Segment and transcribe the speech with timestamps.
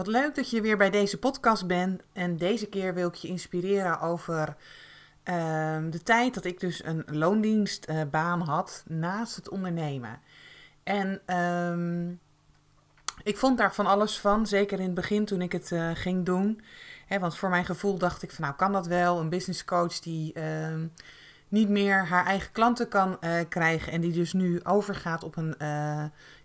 [0.00, 2.02] Wat leuk dat je weer bij deze podcast bent.
[2.12, 4.56] En deze keer wil ik je inspireren over
[5.22, 10.20] ehm, de tijd dat ik dus een loondienstbaan had naast het ondernemen.
[10.82, 12.10] En ehm,
[13.22, 16.26] ik vond daar van alles van, zeker in het begin toen ik het uh, ging
[16.26, 16.60] doen.
[17.20, 20.32] want voor mijn gevoel dacht ik van nou kan dat wel, een business coach die
[20.32, 20.86] ehm,
[21.48, 25.54] niet meer haar eigen klanten kan uh, krijgen en die dus nu overgaat op een,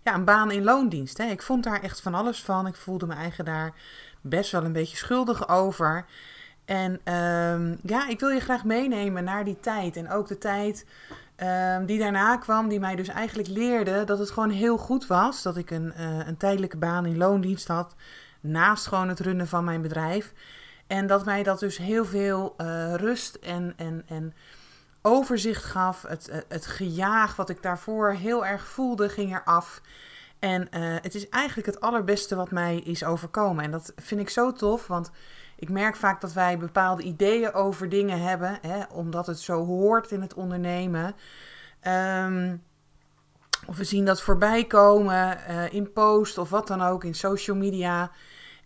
[0.06, 1.18] ja, een baan in loondienst.
[1.18, 1.24] Hè.
[1.24, 2.66] Ik vond daar echt van alles van.
[2.66, 3.72] Ik voelde me eigen daar
[4.20, 6.04] best wel een beetje schuldig over.
[6.64, 9.96] En um, ja, ik wil je graag meenemen naar die tijd.
[9.96, 10.86] En ook de tijd
[11.36, 15.42] um, die daarna kwam, die mij dus eigenlijk leerde dat het gewoon heel goed was.
[15.42, 17.94] Dat ik een, uh, een tijdelijke baan in loondienst had.
[18.40, 20.32] Naast gewoon het runnen van mijn bedrijf.
[20.86, 22.54] En dat mij dat dus heel veel
[22.96, 24.34] rust en, en, en
[25.06, 26.02] overzicht gaf.
[26.02, 29.80] Het, eh, het gejaag wat ik daarvoor heel erg voelde, ging eraf.
[30.38, 33.64] En uh, het is eigenlijk het allerbeste wat mij is overkomen.
[33.64, 35.10] En dat vind ik zo tof, want
[35.56, 40.10] ik merk vaak dat wij bepaalde ideeën over dingen hebben, hè, omdat het zo hoort
[40.10, 41.14] in het ondernemen.
[41.82, 42.62] Um,
[43.66, 47.56] of we zien dat voorbij komen uh, in post of wat dan ook, in social
[47.56, 48.10] media.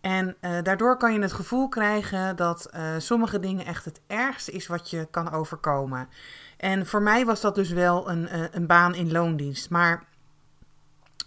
[0.01, 4.53] En uh, daardoor kan je het gevoel krijgen dat uh, sommige dingen echt het ergste
[4.53, 6.09] is wat je kan overkomen.
[6.57, 9.70] En voor mij was dat dus wel een, uh, een baan in loondienst.
[9.70, 10.05] Maar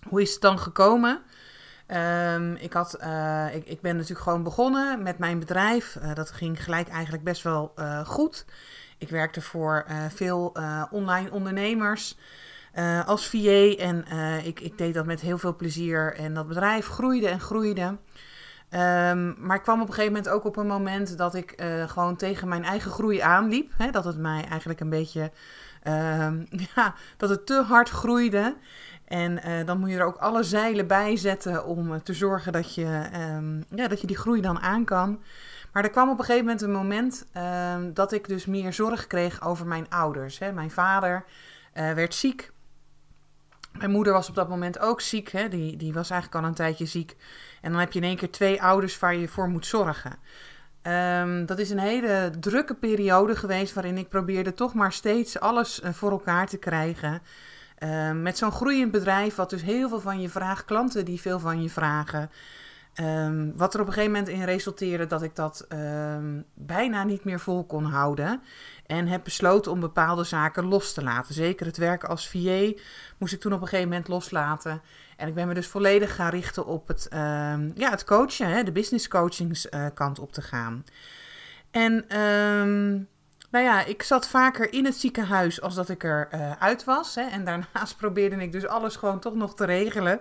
[0.07, 1.21] hoe is het dan gekomen?
[1.87, 2.97] Um, ik, had,
[3.53, 5.97] ik, ik, ben natuurlijk gewoon begonnen met mijn bedrijf.
[6.13, 7.73] dat ging gelijk eigenlijk best wel
[8.05, 8.45] goed.
[8.97, 10.55] Ik werkte voor veel
[10.91, 12.17] online ondernemers.
[13.05, 14.05] als VA en
[14.45, 16.15] ik, ik deed dat met heel veel plezier.
[16.15, 17.97] En dat bedrijf groeide en groeide.
[18.75, 21.89] Um, maar ik kwam op een gegeven moment ook op een moment dat ik uh,
[21.89, 23.71] gewoon tegen mijn eigen groei aanliep.
[23.77, 25.31] Hè, dat het mij eigenlijk een beetje,
[25.87, 28.55] um, ja, dat het te hard groeide.
[29.05, 32.75] En uh, dan moet je er ook alle zeilen bij zetten om te zorgen dat
[32.75, 35.21] je, um, ja, dat je die groei dan aan kan.
[35.71, 37.25] Maar er kwam op een gegeven moment een moment
[37.95, 40.39] dat ik dus meer zorg kreeg over mijn ouders.
[40.39, 40.51] Hè.
[40.51, 41.25] Mijn vader
[41.73, 42.51] werd ziek.
[43.71, 45.29] Mijn moeder was op dat moment ook ziek.
[45.29, 45.47] Hè.
[45.47, 47.15] Die, die was eigenlijk al een tijdje ziek.
[47.63, 50.15] En dan heb je in één keer twee ouders waar je voor moet zorgen.
[51.21, 55.81] Um, dat is een hele drukke periode geweest waarin ik probeerde toch maar steeds alles
[55.81, 57.21] eh, voor elkaar te krijgen.
[57.79, 61.39] Um, met zo'n groeiend bedrijf, wat dus heel veel van je vraagt, klanten die veel
[61.39, 62.29] van je vragen.
[62.95, 65.67] Um, wat er op een gegeven moment in resulteerde dat ik dat
[66.53, 68.41] bijna niet meer vol kon houden.
[68.85, 71.33] En heb besloten om bepaalde zaken los te laten.
[71.33, 72.71] Zeker het werken als VA
[73.17, 74.81] moest ik toen op een gegeven moment loslaten.
[75.17, 77.19] En ik ben me dus volledig gaan richten op het, uh,
[77.75, 80.83] ja, het coachen, hè, de business coachingskant uh, op te gaan.
[81.71, 82.05] En
[83.53, 87.15] nou ja, ik zat vaker in het ziekenhuis als dat ik er uh, uit was.
[87.15, 90.19] Hè, en daarnaast probeerde ik dus alles gewoon toch nog te regelen.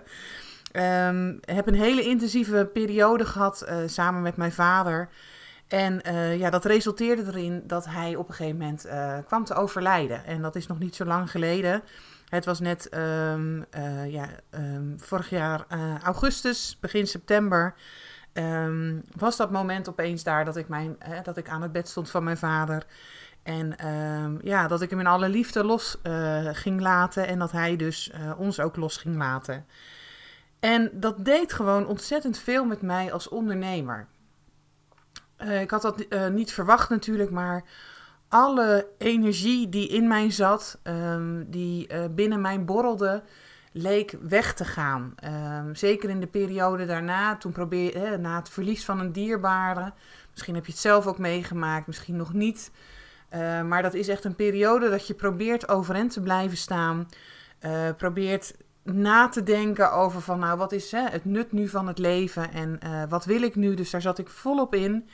[0.75, 5.09] Um, heb een hele intensieve periode gehad uh, samen met mijn vader.
[5.67, 9.53] En uh, ja, dat resulteerde erin dat hij op een gegeven moment uh, kwam te
[9.53, 10.25] overlijden.
[10.25, 11.83] En dat is nog niet zo lang geleden.
[12.29, 15.65] Het was net uh, ja, um, vorig jaar
[16.03, 17.73] augustus, begin september.
[19.17, 22.23] Was dat moment opeens daar dat ik, mijn, dat ik aan het bed stond van
[22.23, 22.85] mijn vader.
[23.43, 23.75] En
[24.41, 25.97] ja, dat ik hem in alle liefde los
[26.51, 27.27] ging laten.
[27.27, 29.65] En dat hij dus ons ook los ging laten.
[30.63, 34.07] En dat deed gewoon ontzettend veel met mij als ondernemer.
[35.37, 37.63] Uh, ik had dat uh, niet verwacht natuurlijk, maar
[38.27, 43.23] alle energie die in mij zat, um, die uh, binnen mij borrelde,
[43.71, 45.15] leek weg te gaan.
[45.65, 49.93] Um, zeker in de periode daarna, toen probeer je, na het verlies van een dierbare,
[50.31, 52.71] misschien heb je het zelf ook meegemaakt, misschien nog niet.
[53.65, 57.07] maar dat is echt een periode dat je probeert overeind te blijven staan.
[57.97, 61.97] probeert na te denken over van, nou, wat is hè, het nut nu van het
[61.97, 63.73] leven en uh, wat wil ik nu?
[63.73, 65.09] Dus daar zat ik volop in.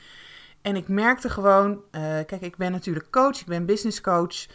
[0.62, 4.46] En ik merkte gewoon, uh, kijk, ik ben natuurlijk coach, ik ben business coach.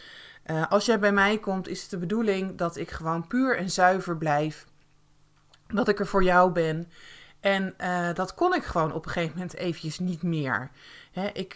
[0.46, 3.70] Uh, als jij bij mij komt, is het de bedoeling dat ik gewoon puur en
[3.70, 4.66] zuiver blijf.
[5.68, 6.90] Dat ik er voor jou ben.
[7.40, 7.74] En
[8.14, 10.70] dat kon ik gewoon op een gegeven moment eventjes niet meer.
[11.12, 11.54] Hè, ik,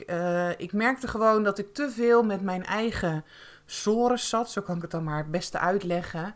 [0.57, 3.25] ik merkte gewoon dat ik te veel met mijn eigen
[3.65, 4.51] sores zat.
[4.51, 6.35] Zo kan ik het dan maar het beste uitleggen.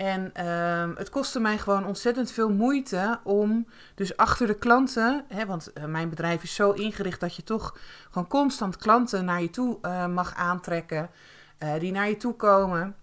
[0.00, 5.46] En ehm, het kostte mij gewoon ontzettend veel moeite om dus achter de klanten, hè,
[5.46, 7.78] want eh, mijn bedrijf is zo ingericht dat je toch
[8.10, 11.10] gewoon constant klanten naar je toe uh, mag aantrekken,
[11.58, 12.96] uh, die naar je toe komen.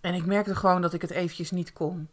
[0.00, 2.08] En ik merkte gewoon dat ik het eventjes niet kon.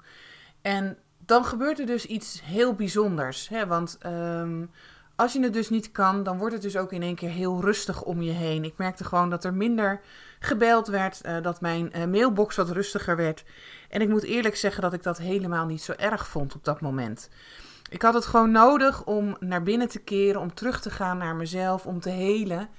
[0.62, 3.50] En dan gebeurt er dus iets heel bijzonders.
[3.50, 3.68] Hè?
[3.68, 4.72] Want um,
[5.16, 7.62] als je het dus niet kan, dan wordt het dus ook in één keer heel
[7.62, 8.64] rustig om je heen.
[8.64, 10.02] Ik merkte gewoon dat er minder
[10.40, 13.44] gebeld werd, uh, dat mijn uh, mailbox wat rustiger werd.
[13.90, 16.82] En ik moet eerlijk zeggen dat ik dat helemaal niet zo erg vond op dat
[16.82, 17.30] moment.
[17.90, 21.36] Ik had het gewoon nodig om naar binnen te keren, om terug te gaan naar
[21.36, 22.70] mezelf, om te helen.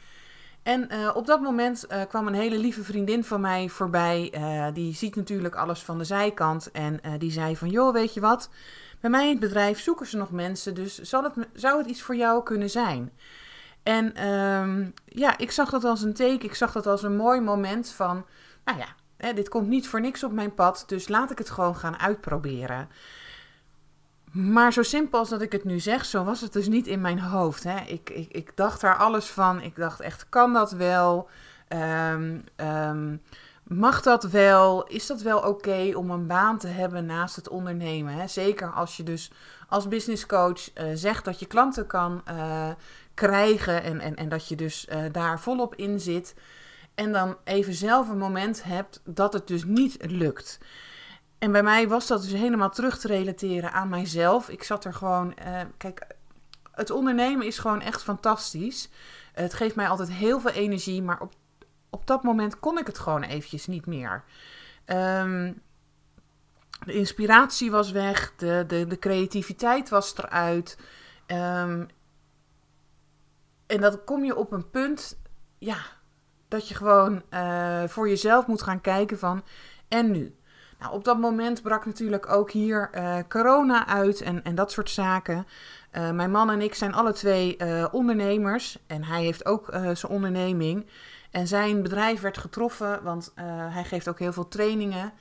[0.63, 4.33] En uh, op dat moment kwam een hele lieve vriendin van mij voorbij.
[4.75, 6.71] die ziet natuurlijk alles van de zijkant.
[6.71, 8.51] En die zei van, joh, weet je wat?
[9.01, 12.03] Bij mij in het bedrijf zoeken ze nog mensen, dus zal het, zou het iets
[12.03, 13.13] voor jou kunnen zijn?
[13.83, 17.41] En um, ja, ik zag dat als een teken, ik zag dat als een mooi
[17.41, 18.25] moment van,
[18.65, 18.87] nou ja,
[19.17, 21.99] hè, dit komt niet voor niks op mijn pad, dus laat ik het gewoon gaan
[21.99, 22.89] uitproberen.
[24.33, 27.01] Maar zo simpel als dat ik het nu zeg, zo was het dus niet in
[27.01, 27.65] mijn hoofd.
[27.65, 27.81] Hè.
[27.81, 29.61] Ik, ik, ik dacht daar alles van.
[29.61, 31.29] Ik dacht echt, kan dat wel?
[32.13, 33.23] Um, um,
[33.69, 34.87] Mag dat wel?
[34.87, 38.15] Is dat wel oké om een baan te hebben naast het ondernemen?
[38.15, 38.27] Hè?
[38.27, 39.31] Zeker als je dus
[39.69, 42.69] als business coach uh, zegt dat je klanten kan uh,
[43.19, 46.35] krijgen en, en, en dat je dus uh, daar volop in zit.
[46.95, 50.59] En dan even zelf een moment hebt dat het dus niet lukt.
[51.39, 54.49] En bij mij was dat dus helemaal terug te relateren aan mijzelf.
[54.49, 55.35] Ik zat er gewoon.
[55.77, 56.07] kijk,
[56.73, 58.89] het ondernemen is gewoon echt fantastisch.
[59.33, 61.33] Het geeft mij altijd heel veel energie, maar op
[61.91, 64.25] op dat moment kon ik het gewoon eventjes niet meer.
[64.87, 65.63] Um,
[66.85, 70.79] de inspiratie was weg, de, de, de creativiteit was eruit.
[71.27, 71.89] Um,
[73.69, 75.19] en dan kom je op een punt,
[75.59, 75.79] ja,
[76.49, 79.43] dat je gewoon uh, voor jezelf moet gaan kijken van,
[79.89, 80.37] en nu?
[80.79, 84.91] Nou, op dat moment brak natuurlijk ook hier uh, corona uit en, en dat soort
[84.91, 85.47] zaken.
[85.93, 87.57] Uh, mijn man en ik zijn alle twee
[87.93, 90.87] ondernemers en hij heeft ook zijn onderneming.
[91.31, 93.33] En zijn bedrijf werd getroffen, want
[93.71, 95.13] hij geeft ook heel veel trainingen.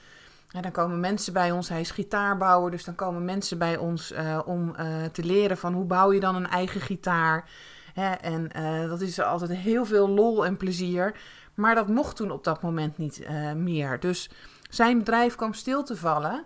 [0.52, 4.14] En dan komen mensen bij ons, hij is gitaarbouwer, dus dan komen mensen bij ons
[4.46, 4.76] om
[5.12, 7.50] te leren van hoe bouw je dan een eigen gitaar.
[8.00, 8.12] Hè?
[8.12, 8.50] En
[8.90, 11.16] dat is altijd heel veel lol en plezier.
[11.54, 14.00] Maar dat mocht toen op dat moment niet meer.
[14.00, 14.30] Dus
[14.70, 16.44] zijn bedrijf kwam stil te vallen.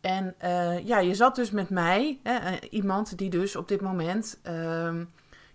[0.00, 0.34] En
[0.84, 5.04] ja, je zat dus met mij, hè, iemand die dus op dit moment ehm,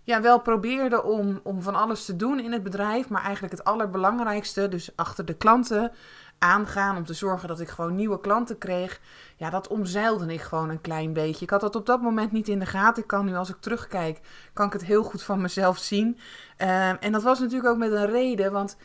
[0.08, 3.08] ja, wel probeerde om, om van alles te doen in het bedrijf.
[3.08, 5.92] Maar eigenlijk het allerbelangrijkste, dus achter de klanten
[6.38, 6.96] aangaan.
[6.96, 9.00] Om te zorgen dat ik gewoon nieuwe klanten kreeg.
[9.36, 11.44] Ja, dat omzeilde ik gewoon een klein beetje.
[11.44, 13.02] Ik had dat op dat moment niet in de gaten.
[13.02, 14.20] Ik kan nu, als ik terugkijk,
[14.52, 16.18] kan ik het heel goed van mezelf zien.
[16.58, 18.52] Uh, en dat was natuurlijk ook met een reden.
[18.52, 18.76] Want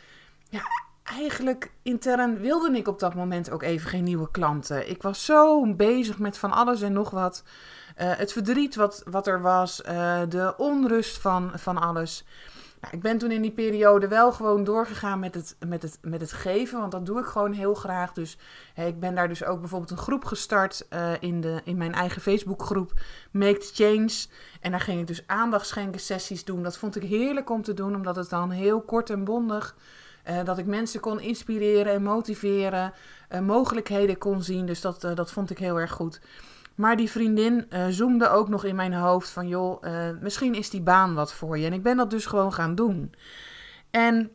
[0.49, 0.61] ja,
[1.03, 4.89] eigenlijk intern wilde ik op dat moment ook even geen nieuwe klanten.
[4.89, 7.43] Ik was zo bezig met van alles en nog wat.
[8.01, 12.25] Uh, het verdriet wat, wat er was, uh, de onrust van, van alles.
[12.83, 16.21] Nou, ik ben toen in die periode wel gewoon doorgegaan met het, met, het, met
[16.21, 18.13] het geven, want dat doe ik gewoon heel graag.
[18.13, 18.37] Dus
[18.73, 21.93] hey, ik ben daar dus ook bijvoorbeeld een groep gestart uh, in, de, in mijn
[21.93, 22.91] eigen Facebookgroep
[23.31, 24.25] Make the Change.
[24.61, 26.63] En daar ging ik dus aandachtschenken sessies doen.
[26.63, 29.75] Dat vond ik heerlijk om te doen, omdat het dan heel kort en bondig
[30.29, 32.93] uh, dat ik mensen kon inspireren en motiveren,
[33.29, 34.65] uh, mogelijkheden kon zien.
[34.65, 36.19] Dus dat, dat vond ik heel erg goed.
[36.75, 39.83] Maar die vriendin zoomde ook nog in mijn hoofd van, joh,
[40.21, 41.65] misschien is die baan wat voor je.
[41.65, 43.13] En ik ben dat dus gewoon gaan doen.
[43.91, 44.31] En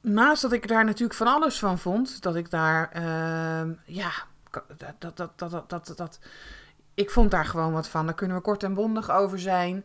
[0.00, 4.10] naast dat ik daar natuurlijk van alles van vond, dat ik daar, ehm, ja,
[4.76, 6.18] dat, dat, dat, dat, dat, dat,
[6.94, 8.06] ik vond daar gewoon wat van.
[8.06, 9.84] Daar kunnen we kort en bondig over zijn.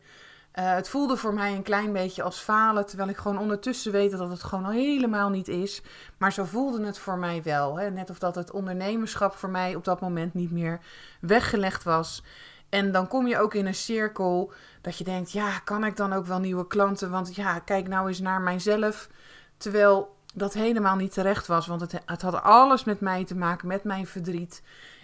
[0.53, 4.11] Uh, het voelde voor mij een klein beetje als falen, terwijl ik gewoon ondertussen weet
[4.11, 5.81] dat het gewoon al helemaal niet is.
[6.17, 7.79] Maar zo voelde het voor mij wel.
[7.79, 7.89] Hè?
[7.89, 10.79] Net of dat het ondernemerschap voor mij op dat moment niet meer
[11.21, 12.23] weggelegd was.
[12.69, 14.51] En dan kom je ook in een cirkel
[14.81, 17.09] dat je denkt, ja, kan ik dan ook wel nieuwe klanten?
[17.09, 19.09] Want ja, kijk nou eens naar mijzelf.
[19.57, 23.67] Terwijl dat helemaal niet terecht was, want het, het had alles met mij te maken,
[23.67, 24.63] met mijn verdriet.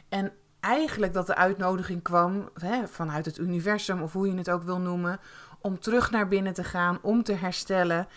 [0.09, 0.33] En
[0.65, 4.79] eigenlijk dat de uitnodiging kwam hè, vanuit het universum, of hoe je het ook wil
[4.79, 5.19] noemen,
[5.61, 8.07] om terug naar binnen te gaan, om te herstellen.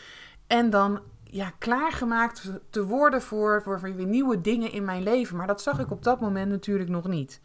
[0.46, 5.36] En dan ja, klaargemaakt te worden voor, voor, weer nieuwe dingen in mijn leven.
[5.36, 7.40] Maar dat zag ik op dat moment natuurlijk nog niet.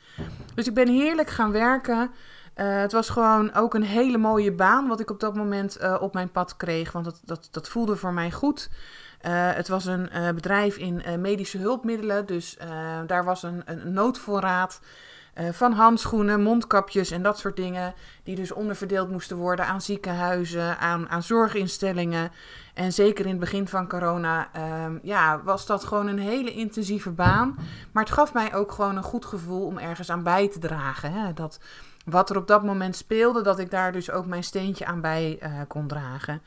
[0.56, 2.12] Dus ik ben heerlijk gaan werken.
[2.56, 5.98] Uh, het was gewoon ook een hele mooie baan wat ik op dat moment uh,
[6.00, 6.92] op mijn pad kreeg.
[6.92, 8.70] Want dat, dat, dat voelde voor mij goed.
[9.22, 12.26] Uh, het was een bedrijf in medische hulpmiddelen.
[12.26, 12.58] Dus
[13.08, 14.80] daar was een, een noodvoorraad.
[15.52, 17.94] Van handschoenen, mondkapjes en dat soort dingen.
[18.24, 22.32] Die dus onderverdeeld moesten worden aan ziekenhuizen, aan, aan zorginstellingen.
[22.74, 24.50] En zeker in het begin van corona
[24.86, 27.56] um, ja, was dat gewoon een hele intensieve baan.
[27.92, 31.12] Maar het gaf mij ook gewoon een goed gevoel om ergens aan bij te dragen.
[31.12, 31.34] Hè?
[31.34, 31.60] Dat
[32.04, 35.40] wat er op dat moment speelde, dat ik daar dus ook mijn steentje aan bij
[35.44, 36.42] uh, kon dragen.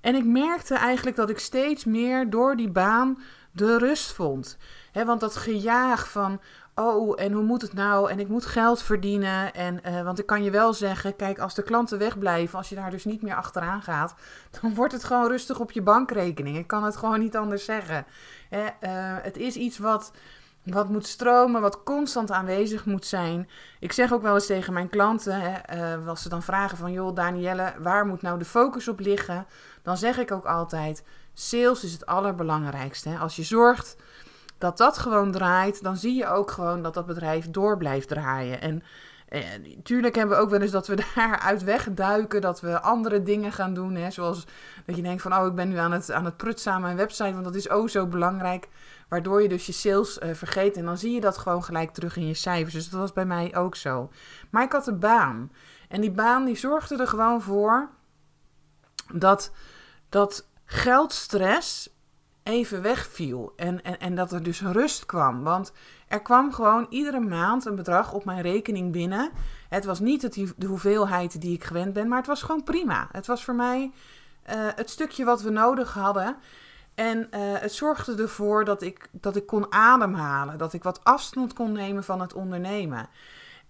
[0.00, 3.18] En ik merkte eigenlijk dat ik steeds meer door die baan
[3.52, 4.58] de rust vond.
[4.92, 6.40] Want dat gejaag van,
[6.74, 8.10] oh, en hoe moet het nou?
[8.10, 9.54] En ik moet geld verdienen.
[9.54, 12.74] En, uh, want ik kan je wel zeggen, kijk, als de klanten wegblijven, als je
[12.74, 14.14] daar dus niet meer achteraan gaat,
[14.60, 16.56] dan wordt het gewoon rustig op je bankrekening.
[16.56, 18.06] Ik kan het gewoon niet anders zeggen.
[18.48, 18.68] He, uh,
[19.22, 20.12] het is iets wat,
[20.64, 23.48] wat moet stromen, wat constant aanwezig moet zijn.
[23.80, 26.92] Ik zeg ook wel eens tegen mijn klanten, hè, uh, als ze dan vragen van,
[26.92, 29.46] joh, Danielle, waar moet nou de focus op liggen?
[29.82, 31.04] Dan zeg ik ook altijd,
[31.34, 33.08] sales is het allerbelangrijkste.
[33.08, 33.18] Hè?
[33.18, 33.96] Als je zorgt
[34.58, 38.60] dat dat gewoon draait, dan zie je ook gewoon dat dat bedrijf door blijft draaien.
[38.60, 38.82] En
[39.32, 39.42] eh,
[39.82, 43.74] tuurlijk hebben we ook wel eens dat we daaruit wegduiken, dat we andere dingen gaan
[43.74, 43.94] doen.
[43.94, 44.10] Hè?
[44.10, 44.46] Zoals
[44.86, 46.96] dat je denkt van, oh, ik ben nu aan het, aan het prutsen aan mijn
[46.96, 48.68] website, want dat is ook zo belangrijk.
[49.08, 52.16] Waardoor je dus je sales uh, vergeet en dan zie je dat gewoon gelijk terug
[52.16, 52.74] in je cijfers.
[52.74, 54.10] Dus dat was bij mij ook zo.
[54.50, 55.52] Maar ik had een baan.
[55.88, 57.88] En die baan die zorgde er gewoon voor
[59.14, 59.52] dat,
[60.08, 61.88] dat geldstress
[62.42, 63.52] even wegviel.
[63.56, 65.42] En, en, en dat er dus rust kwam.
[65.42, 65.72] Want
[66.12, 69.30] er kwam gewoon iedere maand een bedrag op mijn rekening binnen.
[69.68, 73.08] Het was niet de hoeveelheid die ik gewend ben, maar het was gewoon prima.
[73.12, 73.90] Het was voor mij
[74.50, 76.36] uh, het stukje wat we nodig hadden.
[76.94, 80.58] En uh, het zorgde ervoor dat ik, dat ik kon ademhalen.
[80.58, 83.08] Dat ik wat afstand kon nemen van het ondernemen.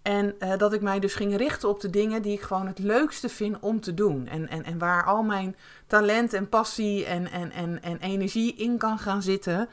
[0.03, 2.79] En uh, dat ik mij dus ging richten op de dingen die ik gewoon het
[2.79, 4.27] leukste vind om te doen.
[4.27, 5.57] En, en, en waar al mijn
[5.87, 9.69] talent en passie en, en, en, en energie in kan gaan zitten.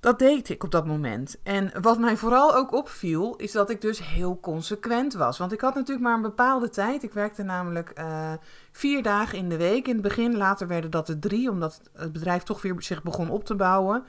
[0.00, 1.36] Dat deed ik op dat moment.
[1.42, 5.38] En wat mij vooral ook opviel, is dat ik dus heel consequent was.
[5.38, 7.02] Want ik had natuurlijk maar een bepaalde tijd.
[7.02, 8.32] Ik werkte namelijk uh,
[8.72, 10.36] vier dagen in de week in het begin.
[10.36, 14.04] Later werden dat er drie, omdat het bedrijf toch weer zich begon op te bouwen.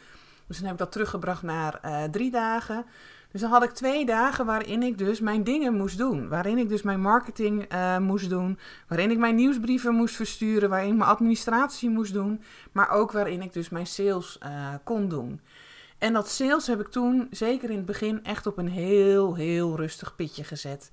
[0.48, 2.86] Dus dan heb ik dat teruggebracht naar uh, drie dagen.
[3.31, 6.29] Dus dan had ik twee dagen waarin ik dus mijn dingen moest doen.
[6.29, 8.60] Waarin ik dus mijn marketing uh, moest doen.
[8.88, 10.69] Waarin ik mijn nieuwsbrieven moest versturen.
[10.69, 12.41] Waarin ik mijn administratie moest doen.
[12.72, 14.39] Maar ook waarin ik dus mijn sales
[14.84, 15.41] kon doen.
[16.00, 19.75] En dat sales heb ik toen, zeker in het begin, echt op een heel, heel
[19.75, 20.89] rustig pitje gezet.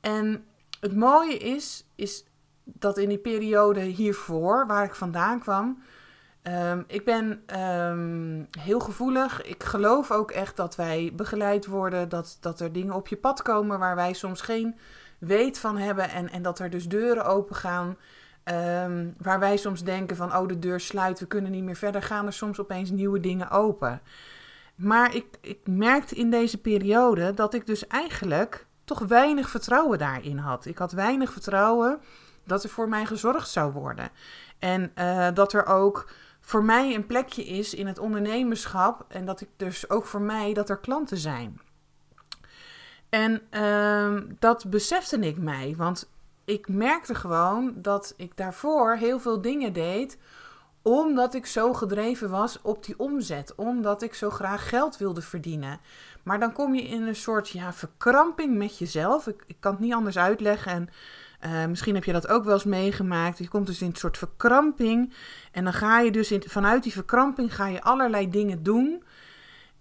[0.00, 0.44] En
[0.80, 2.24] het mooie is, is
[2.64, 5.82] dat in die periode hiervoor, waar ik vandaan kwam,
[6.48, 9.42] Um, ik ben um, heel gevoelig.
[9.42, 12.08] Ik geloof ook echt dat wij begeleid worden.
[12.08, 14.78] Dat, dat er dingen op je pad komen waar wij soms geen
[15.18, 16.10] weet van hebben.
[16.10, 17.96] En, en dat er dus deuren open gaan.
[18.44, 22.02] Um, waar wij soms denken van, oh de deur sluit, we kunnen niet meer verder.
[22.02, 24.00] Gaan er soms opeens nieuwe dingen open.
[24.74, 30.38] Maar ik, ik merkte in deze periode dat ik dus eigenlijk toch weinig vertrouwen daarin
[30.38, 30.66] had.
[30.66, 32.00] Ik had weinig vertrouwen
[32.44, 34.10] dat er voor mij gezorgd zou worden.
[34.58, 39.04] En uh, dat er ook voor mij een plekje is in het ondernemerschap.
[39.08, 41.60] En dat ik dus ook voor mij dat er klanten zijn.
[43.08, 45.74] En uh, dat besefte ik mij.
[45.76, 46.10] Want
[46.44, 50.18] ik merkte gewoon dat ik daarvoor heel veel dingen deed.
[50.82, 53.54] Omdat ik zo gedreven was op die omzet.
[53.54, 55.80] Omdat ik zo graag geld wilde verdienen.
[56.22, 59.26] Maar dan kom je in een soort ja, verkramping met jezelf.
[59.26, 60.72] Ik, ik kan het niet anders uitleggen.
[60.72, 60.88] En
[61.44, 63.38] uh, misschien heb je dat ook wel eens meegemaakt.
[63.38, 65.12] Je komt dus in een soort verkramping.
[65.52, 69.02] En dan ga je dus vanuit die verkramping ga je allerlei dingen doen.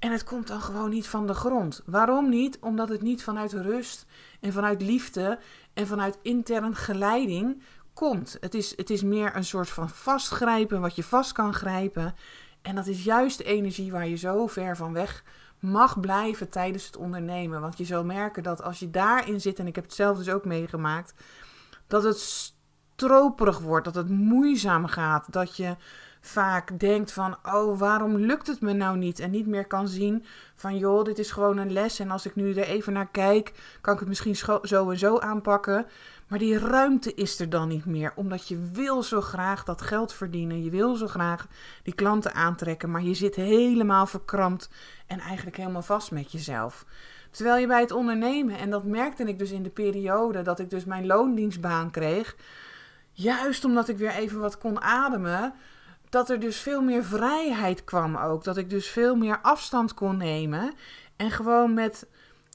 [0.01, 1.81] En het komt dan gewoon niet van de grond.
[1.85, 2.59] Waarom niet?
[2.59, 4.05] Omdat het niet vanuit rust
[4.39, 5.39] en vanuit liefde
[5.73, 8.37] en vanuit intern geleiding komt.
[8.39, 12.15] Het is, het is meer een soort van vastgrijpen, wat je vast kan grijpen.
[12.61, 15.23] En dat is juist de energie waar je zo ver van weg
[15.59, 17.61] mag blijven tijdens het ondernemen.
[17.61, 20.29] Want je zal merken dat als je daarin zit, en ik heb het zelf dus
[20.29, 21.13] ook meegemaakt,
[21.87, 25.75] dat het stroperig wordt, dat het moeizaam gaat, dat je
[26.21, 29.19] vaak denkt van, oh, waarom lukt het me nou niet?
[29.19, 30.25] En niet meer kan zien
[30.55, 33.53] van, joh, dit is gewoon een les en als ik nu er even naar kijk,
[33.81, 35.85] kan ik het misschien zo en zo aanpakken.
[36.27, 40.13] Maar die ruimte is er dan niet meer, omdat je wil zo graag dat geld
[40.13, 41.47] verdienen, je wil zo graag
[41.83, 44.69] die klanten aantrekken, maar je zit helemaal verkrampt
[45.07, 46.85] en eigenlijk helemaal vast met jezelf.
[47.31, 50.69] Terwijl je bij het ondernemen, en dat merkte ik dus in de periode dat ik
[50.69, 52.35] dus mijn loondienstbaan kreeg,
[53.11, 55.53] juist omdat ik weer even wat kon ademen,
[56.11, 58.43] dat er dus veel meer vrijheid kwam ook.
[58.43, 60.73] Dat ik dus veel meer afstand kon nemen
[61.15, 62.07] en gewoon met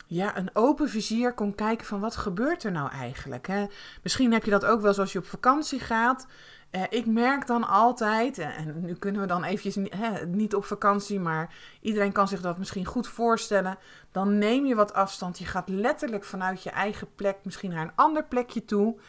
[0.07, 3.47] ja, een open vizier kon kijken van wat gebeurt er nou eigenlijk.
[3.47, 3.67] Hè?
[4.03, 6.27] Misschien heb je dat ook wel als je op vakantie gaat
[6.71, 11.21] Uh, ik merk dan altijd, en nu kunnen we dan eventjes hè, niet op vakantie,
[11.21, 13.79] maar iedereen kan zich dat misschien goed voorstellen.
[14.13, 15.39] Dan neem je wat afstand.
[15.39, 19.01] Je gaat letterlijk vanuit je eigen plek misschien naar een ander plekje toe.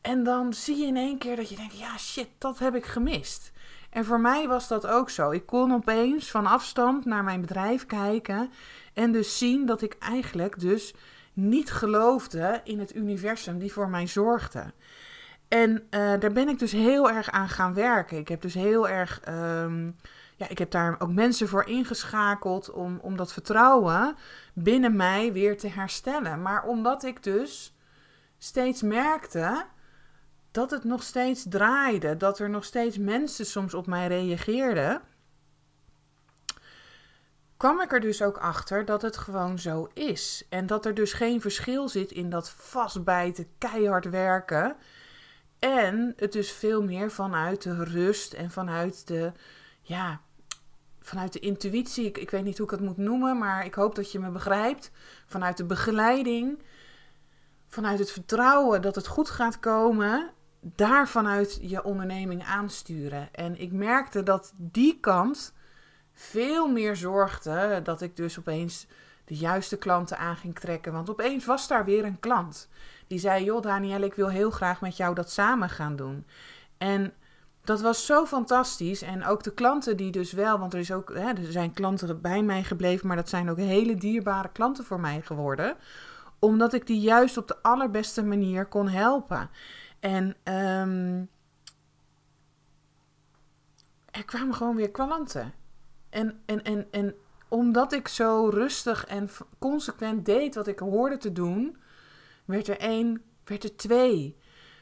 [0.00, 2.86] En dan zie je in één keer dat je denkt: ja, shit, dat heb ik
[2.86, 3.52] gemist.
[3.90, 5.30] En voor mij was dat ook zo.
[5.30, 8.50] Ik kon opeens van afstand naar mijn bedrijf kijken
[8.94, 10.94] en dus zien dat ik eigenlijk dus
[11.32, 14.72] niet geloofde in het universum die voor mij zorgde.
[15.48, 15.80] En uh,
[16.20, 18.18] daar ben ik dus heel erg aan gaan werken.
[18.18, 19.96] Ik heb dus heel erg, um,
[20.36, 24.16] ja, ik heb daar ook mensen voor ingeschakeld om, om dat vertrouwen
[24.52, 26.42] binnen mij weer te herstellen.
[26.42, 27.74] Maar omdat ik dus
[28.38, 29.64] steeds merkte
[30.50, 35.02] dat het nog steeds draaide, dat er nog steeds mensen soms op mij reageerden,
[37.56, 40.46] kwam ik er dus ook achter dat het gewoon zo is.
[40.48, 44.76] En dat er dus geen verschil zit in dat vastbijten, keihard werken.
[45.58, 49.32] En het dus veel meer vanuit de rust en vanuit de,
[49.82, 50.20] ja,
[51.00, 52.06] vanuit de intuïtie.
[52.06, 54.30] Ik, ik weet niet hoe ik het moet noemen, maar ik hoop dat je me
[54.30, 54.90] begrijpt.
[55.26, 56.62] Vanuit de begeleiding,
[57.68, 60.30] vanuit het vertrouwen dat het goed gaat komen
[60.74, 63.28] daar vanuit je onderneming aansturen.
[63.34, 65.52] En ik merkte dat die kant
[66.12, 68.86] veel meer zorgde dat ik dus opeens
[69.24, 70.92] de juiste klanten aan ging trekken.
[70.92, 72.68] Want opeens was daar weer een klant.
[73.06, 76.26] Die zei: Joh, Daniel, ik wil heel graag met jou dat samen gaan doen.
[76.78, 77.12] En
[77.64, 79.02] dat was zo fantastisch.
[79.02, 82.20] En ook de klanten die dus wel, want er, is ook, hè, er zijn klanten
[82.20, 85.76] bij mij gebleven, maar dat zijn ook hele dierbare klanten voor mij geworden.
[86.38, 89.50] Omdat ik die juist op de allerbeste manier kon helpen.
[90.00, 91.28] En um,
[94.10, 95.54] er kwamen gewoon weer klanten.
[96.10, 97.14] En, en, en, en
[97.48, 99.28] omdat ik zo rustig en
[99.58, 101.76] consequent deed wat ik hoorde te doen,
[102.44, 104.36] werd er één, werd er twee.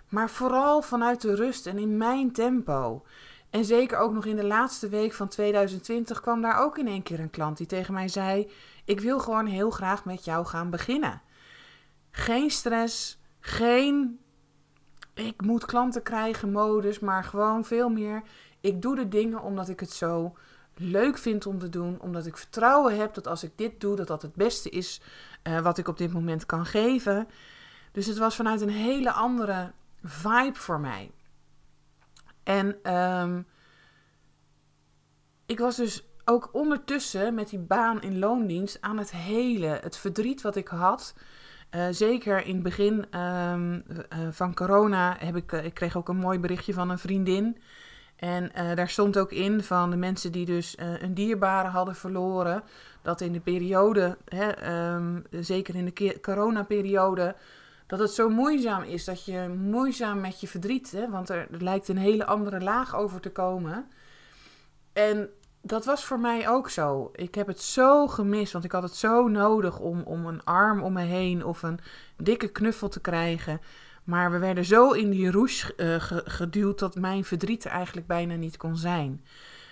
[0.09, 3.05] Maar vooral vanuit de rust en in mijn tempo.
[3.51, 7.03] En zeker ook nog in de laatste week van 2020 kwam daar ook in één
[7.03, 8.51] keer een klant die tegen mij zei:
[8.85, 11.23] Ik wil gewoon heel graag met jou gaan beginnen.
[12.11, 14.21] Geen stress, geen
[15.17, 18.23] ik moet klanten krijgen modus, maar gewoon veel meer.
[18.61, 20.37] Ik doe de dingen omdat ik het zo
[20.75, 22.01] leuk vind om te doen.
[22.01, 25.01] Omdat ik vertrouwen heb dat als ik dit doe, dat dat het beste is
[25.43, 27.29] uh, wat ik op dit moment kan geven.
[27.93, 31.11] Dus het was vanuit een hele andere vibe voor mij.
[32.43, 33.47] En um,
[35.47, 40.43] ik was dus ook ondertussen met die baan in loondienst aan het hele, het verdriet
[40.43, 41.15] wat ik had.
[41.71, 43.79] Uh, zeker in het begin um, uh,
[44.31, 47.59] van corona heb ik, uh, ik kreeg ook een mooi berichtje van een vriendin.
[48.17, 52.63] En daar stond ook in van de mensen die dus een dierbare hadden verloren.
[53.03, 57.37] Dat in de periode, hè, um, zeker in de coronaperiode,
[57.87, 59.05] dat het zo moeizaam is.
[59.05, 62.97] Dat je moeizaam met je verdriet, hè, want er, er lijkt een hele andere laag
[62.97, 63.87] over te komen.
[64.93, 65.29] En
[65.67, 67.11] dat was voor mij ook zo.
[67.15, 70.83] Ik heb het zo gemist, want ik had het zo nodig om, om een arm
[70.83, 71.79] om me heen of een
[72.17, 73.61] dikke knuffel te krijgen.
[74.05, 78.35] Maar we werden zo in die roes uh, geduwd dat mijn verdriet er eigenlijk bijna
[78.35, 79.25] niet kon zijn.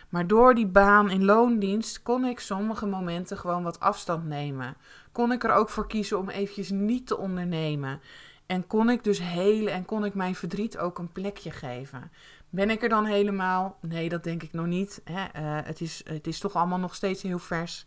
[0.08, 4.76] Maar door die baan in loondienst kon ik sommige momenten gewoon wat afstand nemen.
[5.12, 8.00] Kon ik er ook voor kiezen om eventjes niet te ondernemen.
[8.46, 12.10] En kon ik dus helen en kon ik mijn verdriet ook een plekje geven.
[12.54, 13.78] Ben ik er dan helemaal?
[13.80, 15.00] Nee, dat denk ik nog niet.
[15.04, 15.20] Hè.
[15.20, 17.86] Uh, het, is, het is toch allemaal nog steeds heel vers.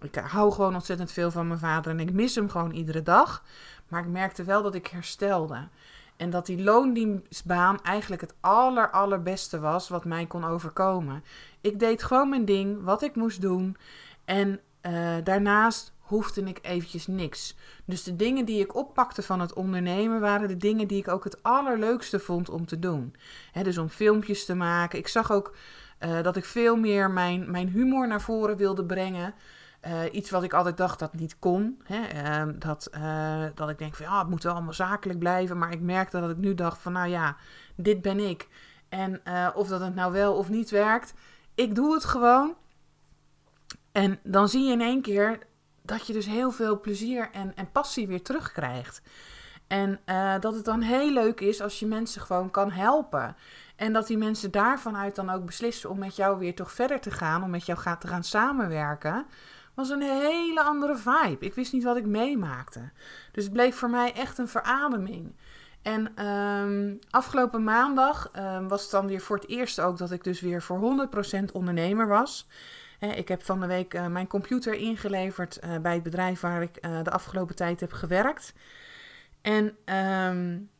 [0.00, 3.44] Ik hou gewoon ontzettend veel van mijn vader en ik mis hem gewoon iedere dag.
[3.88, 5.68] Maar ik merkte wel dat ik herstelde.
[6.16, 11.24] En dat die loondienstbaan eigenlijk het aller, allerbeste was wat mij kon overkomen.
[11.60, 13.76] Ik deed gewoon mijn ding, wat ik moest doen.
[14.24, 17.56] En uh, daarnaast hoefde ik eventjes niks.
[17.84, 21.24] Dus de dingen die ik oppakte van het ondernemen waren de dingen die ik ook
[21.24, 23.14] het allerleukste vond om te doen.
[23.62, 24.98] dus om filmpjes te maken.
[24.98, 25.56] Ik zag ook
[26.00, 29.34] uh, dat ik veel meer mijn, mijn humor naar voren wilde brengen.
[29.86, 31.80] Uh, iets wat ik altijd dacht dat niet kon.
[31.84, 32.00] Hè?
[32.46, 35.58] Uh, dat, uh, dat ik denk van ja, het moet wel allemaal zakelijk blijven.
[35.58, 37.36] Maar ik merkte dat ik nu dacht van nou ja,
[37.74, 38.48] dit ben ik.
[38.88, 39.20] En
[39.54, 41.14] of dat het nou wel of niet werkt,
[41.54, 42.54] ik doe het gewoon.
[43.92, 45.38] En dan zie je in één keer
[45.82, 49.02] dat je dus heel veel plezier en, en passie weer terugkrijgt.
[49.66, 53.36] En uh, dat het dan heel leuk is als je mensen gewoon kan helpen.
[53.76, 57.00] En dat die mensen daarvan uit dan ook beslissen om met jou weer toch verder
[57.00, 59.26] te gaan, om met jou te gaan samenwerken.
[59.74, 61.46] Was een hele andere vibe.
[61.46, 62.90] Ik wist niet wat ik meemaakte.
[63.32, 65.34] Dus het bleek voor mij echt een verademing.
[65.82, 70.24] En um, afgelopen maandag um, was het dan weer voor het eerst ook dat ik
[70.24, 71.08] dus weer voor
[71.40, 72.46] 100% ondernemer was
[73.00, 76.78] ik heb van de week uh, mijn computer ingeleverd uh, bij het bedrijf waar ik
[76.80, 78.52] uh, de afgelopen tijd heb gewerkt.
[79.40, 80.70] En um,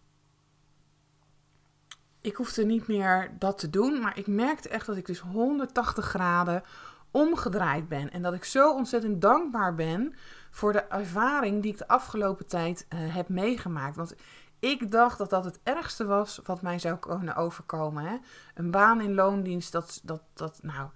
[2.21, 6.05] ik hoefde niet meer dat te doen, maar ik merkte echt dat ik dus 180
[6.05, 6.63] graden
[7.11, 8.11] omgedraaid ben.
[8.11, 10.15] En dat ik zo ontzettend dankbaar ben
[10.51, 13.97] voor de ervaring die ik de afgelopen tijd heb meegemaakt.
[13.97, 14.15] Want
[14.61, 18.05] ik dacht dat dat het ergste was wat mij zou kunnen overkomen.
[18.05, 18.17] Hè?
[18.55, 20.89] Een baan in loondienst, dat, dat, dat, nou.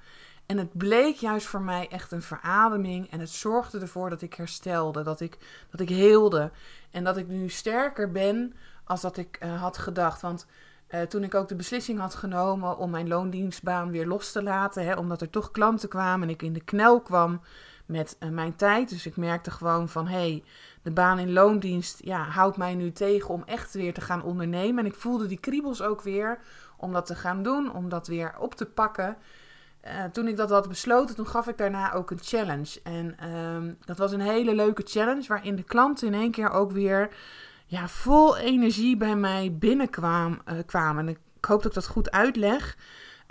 [0.46, 3.11] En het bleek juist voor mij echt een verademing.
[3.11, 5.38] En het zorgde ervoor dat ik herstelde, dat ik,
[5.70, 6.50] dat ik heelde.
[6.90, 10.20] En dat ik nu sterker ben als dat ik uh, had gedacht.
[10.20, 10.46] Want
[10.88, 14.85] uh, toen ik ook de beslissing had genomen om mijn loondienstbaan weer los te laten,
[14.85, 17.40] hè, omdat er toch klanten kwamen en ik in de knel kwam
[17.87, 18.88] met uh, mijn tijd.
[18.88, 20.44] Dus ik merkte gewoon van hé, hey,
[20.85, 24.85] de baan in loondienst ja, houdt mij nu tegen om echt weer te gaan ondernemen.
[24.85, 26.38] En ik voelde die kriebels ook weer
[26.77, 29.16] om dat te gaan doen, om dat weer op te pakken.
[29.85, 32.81] Uh, toen ik dat had besloten, toen gaf ik daarna ook een challenge.
[32.83, 36.73] En uh, dat was een hele leuke challenge waarin de klanten in één keer ook
[36.73, 37.09] weer
[37.66, 40.38] ja, vol energie bij mij binnenkwamen.
[40.49, 41.07] Uh, kwamen.
[41.07, 42.77] En ik hoop dat ik dat goed uitleg.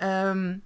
[0.03, 0.63] Um,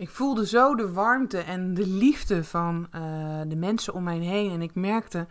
[0.00, 4.50] ik voelde zo de warmte en de liefde van uh, de mensen om mij heen.
[4.50, 5.26] En ik merkte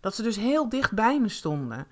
[0.00, 1.86] dat ze dus heel dicht bij me stonden.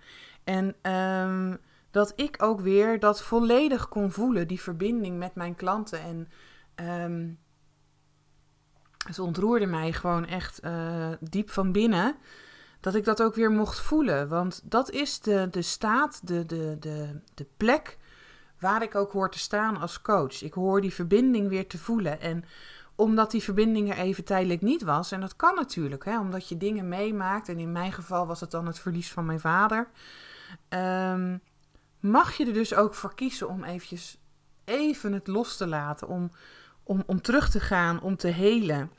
[0.45, 1.59] En um,
[1.91, 6.01] dat ik ook weer dat volledig kon voelen, die verbinding met mijn klanten.
[6.01, 6.29] En
[7.03, 7.39] um,
[9.07, 12.17] het ontroerde mij gewoon echt uh, diep van binnen
[12.81, 14.29] dat ik dat ook weer mocht voelen.
[14.29, 17.99] Want dat is de, de staat, de, de, de, de plek
[18.61, 20.43] waar ik ook hoor te staan als coach.
[20.43, 22.21] Ik hoor die verbinding weer te voelen.
[22.21, 22.45] En
[22.95, 26.57] omdat die verbinding er even tijdelijk niet was, en dat kan natuurlijk, hè, omdat je
[26.57, 29.89] dingen meemaakt, en in mijn geval was het dan het verlies van mijn vader,
[30.69, 31.41] um,
[32.01, 34.19] mag je er dus ook voor kiezen om eventjes
[34.65, 36.31] even het los te laten, om,
[36.83, 38.91] om, om terug te gaan, om te helen.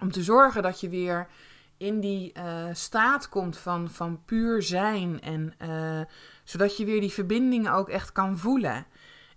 [0.00, 1.28] Om te zorgen dat je weer
[1.76, 5.20] in die uh, staat komt van, van puur zijn.
[5.20, 6.00] En uh,
[6.44, 8.86] zodat je weer die verbindingen ook echt kan voelen.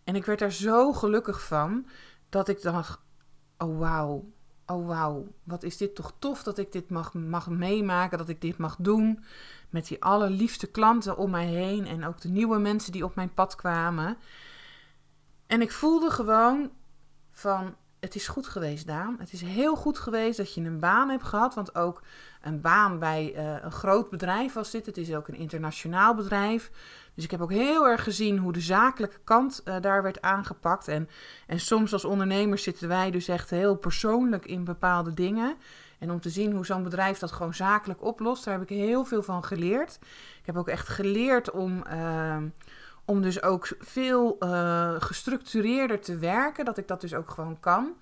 [0.03, 1.87] En ik werd daar zo gelukkig van
[2.29, 2.99] dat ik dacht:
[3.57, 4.31] oh wauw,
[4.65, 8.41] oh wauw, wat is dit toch tof dat ik dit mag, mag meemaken, dat ik
[8.41, 9.23] dit mag doen.
[9.69, 13.33] Met die allerliefste klanten om mij heen en ook de nieuwe mensen die op mijn
[13.33, 14.17] pad kwamen.
[15.47, 16.71] En ik voelde gewoon
[17.31, 19.15] van het is goed geweest, Daan.
[19.19, 21.55] Het is heel goed geweest dat je een baan hebt gehad.
[21.55, 22.03] Want ook
[22.47, 24.85] een baan bij uh, een groot bedrijf was dit.
[24.85, 26.71] Het is ook een internationaal bedrijf.
[27.13, 30.87] Dus ik heb ook heel erg gezien hoe de zakelijke kant uh, daar werd aangepakt.
[30.87, 31.09] En,
[31.47, 35.55] en soms als ondernemers zitten wij dus echt heel persoonlijk in bepaalde dingen.
[35.99, 39.05] En om te zien hoe zo'n bedrijf dat gewoon zakelijk oplost, daar heb ik heel
[39.05, 39.99] veel van geleerd.
[40.39, 41.83] Ik heb ook echt geleerd om.
[41.93, 42.37] Uh,
[43.09, 47.93] om dus ook veel uh, gestructureerder te werken, dat ik dat dus ook gewoon kan.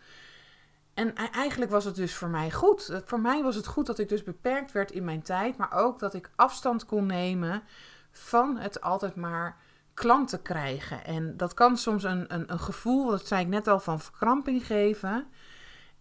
[0.95, 3.01] En e-, eigenlijk was het dus voor mij goed.
[3.05, 5.99] Voor mij was het goed dat ik dus beperkt werd in mijn tijd, maar ook
[5.99, 7.63] dat ik afstand kon nemen
[8.11, 9.57] van het altijd maar
[9.93, 11.05] klanten krijgen.
[11.05, 14.65] En dat kan soms een, een, een gevoel, dat zei ik net al, van verkramping
[14.65, 15.25] geven.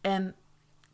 [0.01, 0.35] En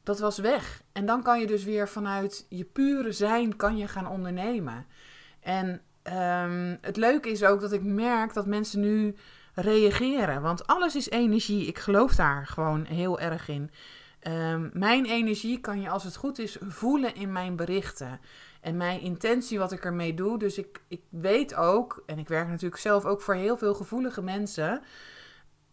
[0.02, 0.82] dat was weg.
[0.92, 4.86] En dan kan je dus weer vanuit je pure zijn kan je gaan ondernemen.
[5.40, 9.16] En um, het leuke is ook dat ik merk dat mensen nu
[9.60, 10.42] reageren.
[10.42, 11.66] Want alles is energie.
[11.66, 13.70] Ik geloof daar gewoon heel erg in.
[14.28, 18.20] Um, mijn energie kan je als het goed is voelen in mijn berichten.
[18.60, 20.38] En mijn intentie wat ik ermee doe.
[20.38, 24.22] Dus ik, ik weet ook, en ik werk natuurlijk zelf ook voor heel veel gevoelige
[24.22, 24.82] mensen.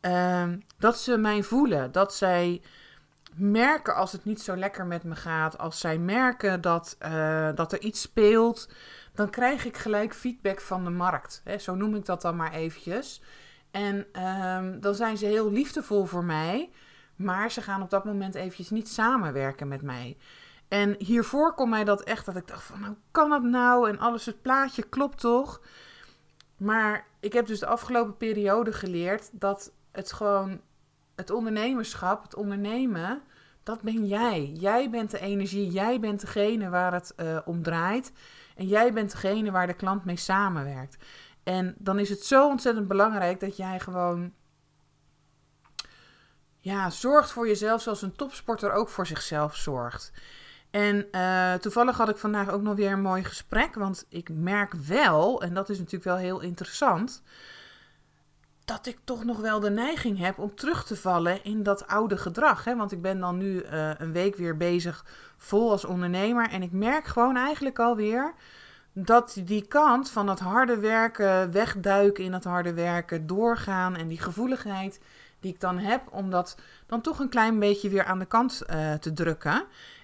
[0.02, 1.92] Um, dat ze mij voelen.
[1.92, 2.62] Dat zij
[3.36, 5.58] merken als het niet zo lekker met me gaat.
[5.58, 8.68] Als zij merken dat, uh, dat er iets speelt
[9.18, 11.44] dan krijg ik gelijk feedback van de markt.
[11.58, 13.22] Zo noem ik dat dan maar eventjes.
[13.72, 16.70] En um, dan zijn ze heel liefdevol voor mij,
[17.16, 20.18] maar ze gaan op dat moment eventjes niet samenwerken met mij.
[20.68, 23.90] En hiervoor kon mij dat echt, dat ik dacht van, hoe kan dat nou?
[23.90, 25.62] En alles, het plaatje klopt toch?
[26.58, 30.62] Maar ik heb dus de afgelopen periode geleerd dat het gewoon,
[31.16, 33.22] het ondernemerschap, het ondernemen,
[33.64, 34.52] dat ben jij.
[34.54, 38.12] Jij bent de energie, jij bent degene waar het uh, om draait.
[38.56, 40.98] En jij bent degene waar de klant mee samenwerkt.
[41.48, 44.34] En dan is het zo ontzettend belangrijk dat jij gewoon
[46.60, 50.12] ja, zorgt voor jezelf zoals een topsporter ook voor zichzelf zorgt.
[50.72, 53.76] En uh, toevallig had ik vandaag ook nog weer een mooi gesprek.
[53.76, 57.24] Want ik merk wel, en dat is natuurlijk wel heel interessant
[58.66, 62.18] dat ik toch nog wel de neiging heb om terug te vallen in dat oude
[62.18, 62.64] gedrag.
[62.64, 62.76] Hè?
[62.76, 65.06] Want ik ben dan nu uh, een week weer bezig
[65.38, 66.50] vol als ondernemer.
[66.50, 68.34] En ik merk gewoon eigenlijk alweer
[69.06, 74.22] dat die kant van het harde werken, wegduiken in het harde werken, doorgaan en die
[74.22, 75.00] gevoeligheid
[75.40, 78.62] die ik dan heb, om dat dan toch een klein beetje weer aan de kant
[78.70, 79.64] uh, te drukken.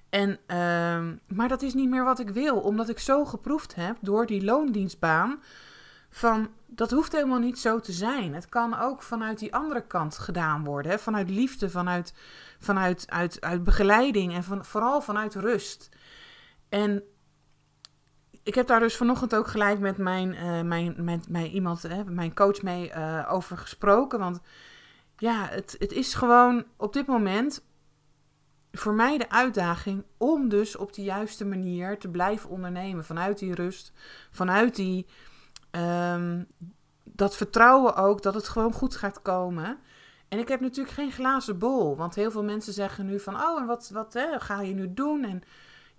[0.09, 3.97] En, uh, maar dat is niet meer wat ik wil, omdat ik zo geproefd heb
[4.01, 5.41] door die loondienstbaan
[6.09, 8.33] van dat hoeft helemaal niet zo te zijn.
[8.33, 10.91] Het kan ook vanuit die andere kant gedaan worden.
[10.91, 10.99] Hè?
[10.99, 12.13] Vanuit liefde, vanuit,
[12.59, 15.89] vanuit uit, uit begeleiding en van, vooral vanuit rust.
[16.69, 17.03] En
[18.43, 22.03] ik heb daar dus vanochtend ook gelijk met mijn, uh, mijn, met, mijn iemand, hè,
[22.03, 24.19] mijn coach mee uh, over gesproken.
[24.19, 24.41] Want
[25.17, 27.63] ja, het, het is gewoon op dit moment
[28.71, 33.05] voor mij de uitdaging om dus op de juiste manier te blijven ondernemen.
[33.05, 33.91] Vanuit die rust,
[34.31, 35.05] vanuit die,
[35.71, 36.47] um,
[37.03, 39.77] dat vertrouwen ook dat het gewoon goed gaat komen.
[40.27, 41.95] En ik heb natuurlijk geen glazen bol.
[41.95, 44.93] Want heel veel mensen zeggen nu van, oh, en wat, wat hè, ga je nu
[44.93, 45.23] doen?
[45.23, 45.43] En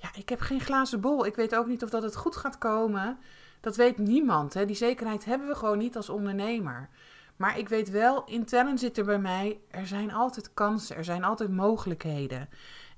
[0.05, 1.27] ja, ik heb geen glazen bol.
[1.27, 3.19] Ik weet ook niet of dat het goed gaat komen.
[3.61, 4.55] Dat weet niemand.
[4.55, 4.67] Hè.
[4.67, 6.89] Die zekerheid hebben we gewoon niet als ondernemer.
[7.37, 11.25] Maar ik weet wel, intern zit er bij mij, er zijn altijd kansen, er zijn
[11.25, 12.49] altijd mogelijkheden.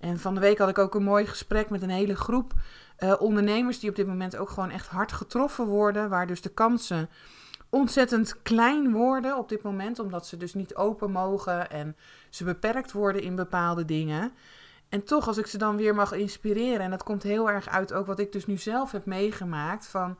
[0.00, 2.52] En van de week had ik ook een mooi gesprek met een hele groep
[2.98, 6.48] uh, ondernemers die op dit moment ook gewoon echt hard getroffen worden, waar dus de
[6.48, 7.08] kansen
[7.68, 11.96] ontzettend klein worden op dit moment, omdat ze dus niet open mogen en
[12.30, 14.32] ze beperkt worden in bepaalde dingen.
[14.88, 17.92] En toch, als ik ze dan weer mag inspireren, en dat komt heel erg uit
[17.92, 20.18] ook wat ik dus nu zelf heb meegemaakt, van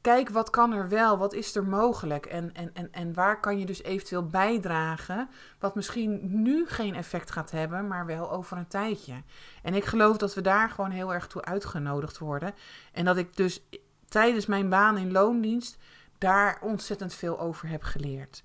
[0.00, 3.58] kijk wat kan er wel, wat is er mogelijk en, en, en, en waar kan
[3.58, 8.66] je dus eventueel bijdragen, wat misschien nu geen effect gaat hebben, maar wel over een
[8.66, 9.22] tijdje.
[9.62, 12.54] En ik geloof dat we daar gewoon heel erg toe uitgenodigd worden
[12.92, 13.62] en dat ik dus
[14.08, 15.78] tijdens mijn baan in loondienst
[16.18, 18.44] daar ontzettend veel over heb geleerd.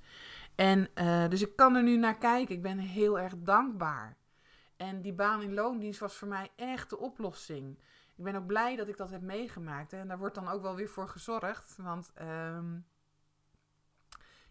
[0.55, 4.18] En uh, dus ik kan er nu naar kijken, ik ben heel erg dankbaar.
[4.79, 7.77] En die baan in loondienst was voor mij echt de oplossing
[8.19, 9.91] ik ben ook blij dat ik dat heb meegemaakt.
[9.91, 9.99] Hè.
[9.99, 11.75] En daar wordt dan ook wel weer voor gezorgd.
[11.77, 12.85] Want um,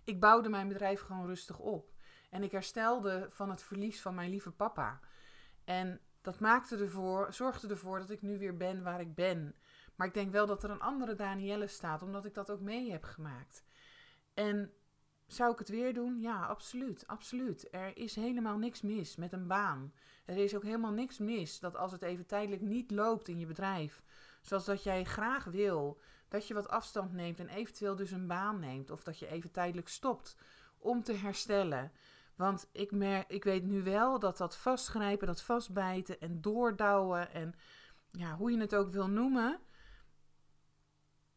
[0.04, 1.92] ik bouwde mijn bedrijf gewoon rustig op.
[2.30, 5.00] En ik herstelde van het verlies van mijn lieve papa.
[5.64, 9.54] En dat maakte ervoor, zorgde ervoor dat ik nu weer ben waar ik ben.
[9.94, 12.90] Maar ik denk wel dat er een andere Danielle staat, omdat ik dat ook mee
[12.90, 13.64] heb gemaakt.
[14.34, 14.72] En
[15.28, 16.20] zou ik het weer doen?
[16.20, 17.68] Ja, absoluut, absoluut.
[17.70, 19.92] Er is helemaal niks mis met een baan.
[20.24, 23.46] Er is ook helemaal niks mis dat als het even tijdelijk niet loopt in je
[23.46, 24.02] bedrijf,
[24.40, 28.60] zoals dat jij graag wil, dat je wat afstand neemt en eventueel dus een baan
[28.60, 30.36] neemt, of dat je even tijdelijk stopt
[30.78, 31.92] om te herstellen.
[32.36, 37.54] Want ik, merk, ik weet nu wel dat dat vastgrijpen, dat vastbijten en doordouwen en
[38.10, 39.60] ja, hoe je het ook wil noemen,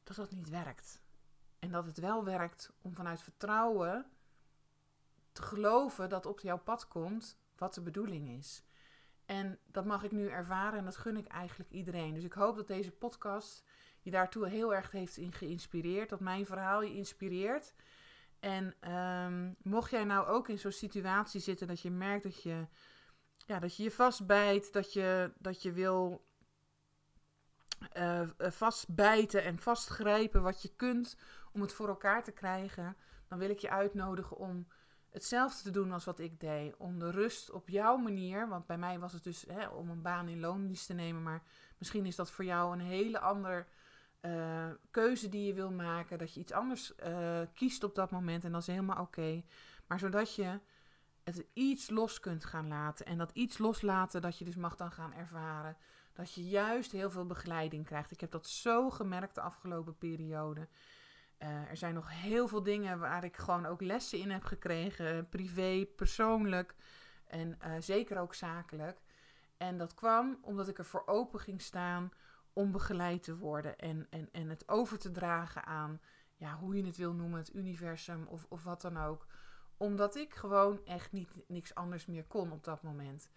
[0.03, 1.00] dat dat niet werkt.
[1.61, 4.05] En dat het wel werkt om vanuit vertrouwen
[5.31, 8.63] te geloven dat op jouw pad komt wat de bedoeling is.
[9.25, 12.13] En dat mag ik nu ervaren en dat gun ik eigenlijk iedereen.
[12.13, 13.63] Dus ik hoop dat deze podcast
[13.99, 16.09] je daartoe heel erg heeft geïnspireerd.
[16.09, 17.73] Dat mijn verhaal je inspireert.
[18.39, 22.67] En um, mocht jij nou ook in zo'n situatie zitten dat je merkt dat je
[23.45, 26.25] ja, dat je, je vastbijt, dat je, dat je wil
[27.97, 31.17] uh, vastbijten en vastgrijpen wat je kunt
[31.51, 32.95] om het voor elkaar te krijgen,
[33.27, 34.67] dan wil ik je uitnodigen om
[35.09, 36.75] hetzelfde te doen als wat ik deed.
[36.77, 40.01] Om de rust op jouw manier, want bij mij was het dus hè, om een
[40.01, 41.43] baan in loondienst te nemen, maar
[41.77, 43.65] misschien is dat voor jou een hele andere
[44.21, 46.17] uh, keuze die je wil maken.
[46.17, 49.43] Dat je iets anders uh, kiest op dat moment en dat is helemaal oké.
[49.87, 50.59] Maar zodat je
[51.23, 54.91] het iets los kunt gaan laten en dat iets loslaten dat je dus mag dan
[54.91, 55.77] gaan ervaren.
[56.13, 58.11] Dat je juist heel veel begeleiding krijgt.
[58.11, 60.67] Ik heb dat zo gemerkt de afgelopen periode.
[61.43, 65.29] Uh, er zijn nog heel veel dingen waar ik gewoon ook lessen in heb gekregen,
[65.29, 66.75] privé, persoonlijk
[67.25, 69.01] en uh, zeker ook zakelijk.
[69.57, 72.11] En dat kwam omdat ik er voor open ging staan
[72.53, 76.01] om begeleid te worden en, en, en het over te dragen aan,
[76.35, 79.27] ja, hoe je het wil noemen, het universum of, of wat dan ook.
[79.77, 83.29] Omdat ik gewoon echt niet, niks anders meer kon op dat moment.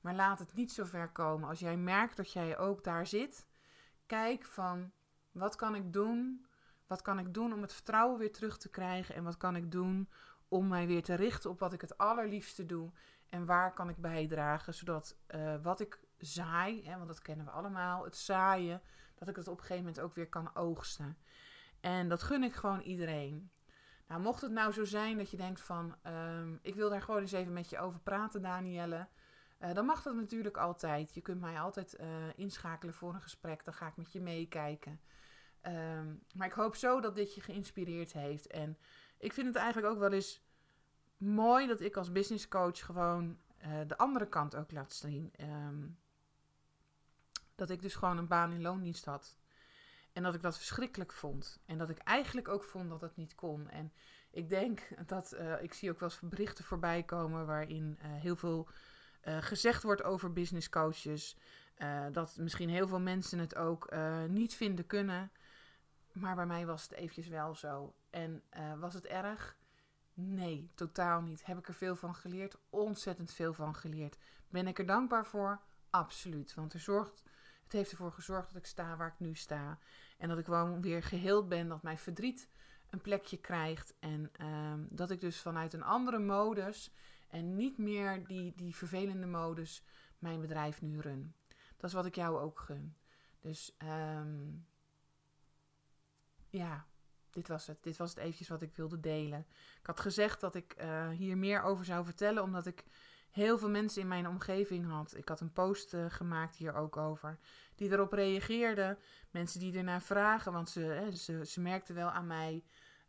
[0.00, 1.48] Maar laat het niet zo ver komen.
[1.48, 3.46] Als jij merkt dat jij ook daar zit,
[4.06, 4.92] kijk van
[5.32, 6.46] wat kan ik doen
[6.86, 9.14] wat kan ik doen om het vertrouwen weer terug te krijgen?
[9.14, 10.08] En wat kan ik doen
[10.48, 12.90] om mij weer te richten op wat ik het allerliefste doe?
[13.28, 17.52] En waar kan ik bijdragen zodat uh, wat ik zaai, hè, want dat kennen we
[17.52, 18.82] allemaal, het zaaien,
[19.14, 21.18] dat ik het op een gegeven moment ook weer kan oogsten.
[21.80, 23.50] En dat gun ik gewoon iedereen.
[24.08, 27.20] Nou, mocht het nou zo zijn dat je denkt van, um, ik wil daar gewoon
[27.20, 29.08] eens even met je over praten, Danielle.
[29.60, 31.14] Uh, dan mag dat natuurlijk altijd.
[31.14, 33.64] Je kunt mij altijd uh, inschakelen voor een gesprek.
[33.64, 35.00] Dan ga ik met je meekijken.
[35.66, 38.46] Um, maar ik hoop zo dat dit je geïnspireerd heeft.
[38.46, 38.78] En
[39.18, 40.42] ik vind het eigenlijk ook wel eens
[41.16, 45.32] mooi dat ik als business coach gewoon uh, de andere kant ook laat zien.
[45.40, 45.98] Um,
[47.54, 49.36] dat ik dus gewoon een baan in loondienst had.
[50.12, 51.60] En dat ik dat verschrikkelijk vond.
[51.66, 53.68] En dat ik eigenlijk ook vond dat het niet kon.
[53.68, 53.92] En
[54.30, 58.36] ik denk dat, uh, ik zie ook wel eens berichten voorbij komen waarin uh, heel
[58.36, 58.68] veel
[59.24, 61.36] gezegd wordt over business coaches.
[62.12, 63.94] dat misschien heel veel mensen het ook
[64.28, 65.30] niet vinden kunnen.
[66.12, 67.94] Maar bij mij was het eventjes wel zo.
[68.10, 69.56] En eh, was het erg?
[70.14, 71.46] Nee, totaal niet.
[71.46, 72.56] Heb ik er veel van geleerd?
[72.70, 74.18] Ontzettend veel van geleerd.
[74.48, 75.60] Ben ik er dankbaar voor?
[75.90, 76.54] Absoluut.
[76.54, 77.22] Want er zorgt,
[77.62, 79.78] het heeft ervoor gezorgd dat ik sta waar ik nu sta.
[80.18, 81.68] En dat ik gewoon weer geheeld ben.
[81.68, 82.48] Dat mijn verdriet
[82.90, 83.94] een plekje krijgt.
[84.00, 86.92] En ehm, dat ik dus vanuit een andere modus
[87.28, 89.84] en niet meer die, die vervelende modus
[90.18, 91.34] mijn bedrijf nu run.
[91.76, 92.96] Dat is wat ik jou ook gun.
[93.40, 94.66] Dus um,
[96.52, 96.86] ja,
[97.30, 97.82] dit was het.
[97.82, 99.46] Dit was het eventjes wat ik wilde delen.
[99.80, 102.84] Ik had gezegd dat ik uh, hier meer over zou vertellen, omdat ik
[103.30, 105.16] heel veel mensen in mijn omgeving had.
[105.16, 107.38] Ik had een post uh, gemaakt hier ook over,
[107.74, 108.98] die erop reageerden.
[109.30, 112.64] Mensen die ernaar vragen, want ze, ze, ze merkten wel aan mij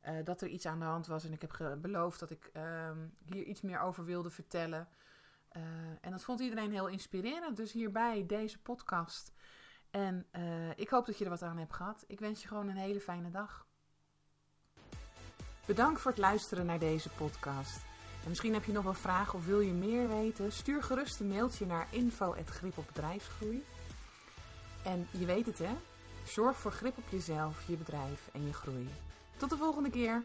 [0.06, 1.26] uh, dat er iets aan de hand was.
[1.26, 4.88] En ik heb beloofd dat ik ehm, hier iets meer over wilde vertellen.
[6.02, 7.58] en dat vond iedereen heel inspirerend.
[7.58, 9.34] Dus hierbij deze podcast.
[9.94, 10.26] En
[10.76, 12.04] ik hoop dat je er wat aan hebt gehad.
[12.08, 13.66] Ik wens je gewoon een hele fijne dag.
[15.66, 17.82] Bedankt voor het luisteren naar deze podcast.
[18.24, 20.52] En misschien heb je nog wel vragen of wil je meer weten?
[20.52, 23.66] Stuur gerust een mailtje naar info.grip op bedrijfsgroei.
[24.84, 25.76] En je weet het hè,
[26.26, 28.90] zorg voor grip op jezelf, je bedrijf en je groei.
[29.38, 30.24] Tot de volgende keer!